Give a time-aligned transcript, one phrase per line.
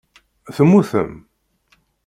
[0.55, 1.11] Temmutem?